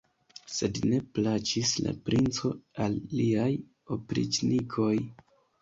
[0.53, 2.53] Sed ne plaĉis la princo
[2.87, 3.47] al liaj
[3.97, 4.93] opriĉnikoj.